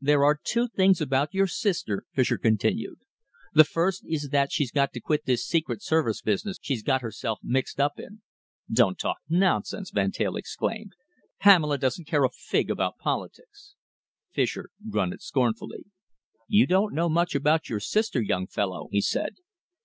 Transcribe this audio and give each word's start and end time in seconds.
"There 0.00 0.22
are 0.22 0.38
two 0.40 0.68
things 0.68 1.00
about 1.00 1.34
your 1.34 1.48
sister," 1.48 2.04
Fischer 2.12 2.38
continued. 2.38 3.00
"The 3.54 3.64
first 3.64 4.04
is 4.06 4.28
that 4.28 4.52
she's 4.52 4.70
got 4.70 4.92
to 4.92 5.00
quit 5.00 5.24
this 5.26 5.44
secret 5.44 5.82
service 5.82 6.22
business 6.22 6.58
she's 6.62 6.84
got 6.84 7.02
herself 7.02 7.40
mixed 7.42 7.80
up 7.80 7.98
in." 7.98 8.22
"Don't 8.72 8.96
talk 9.00 9.16
nonsense!" 9.28 9.90
Van 9.90 10.12
Teyl 10.12 10.36
exclaimed. 10.36 10.92
"Pamela 11.40 11.76
doesn't 11.76 12.04
care 12.06 12.22
a 12.22 12.30
fig 12.30 12.70
about 12.70 12.98
politics." 12.98 13.74
Fischer 14.30 14.70
grunted 14.88 15.20
scornfully. 15.22 15.86
"You 16.46 16.68
don't 16.68 16.94
know 16.94 17.08
much 17.08 17.34
about 17.34 17.68
your 17.68 17.80
sister, 17.80 18.20
young 18.22 18.46
fellow," 18.46 18.86
he 18.92 19.00
said. 19.00 19.34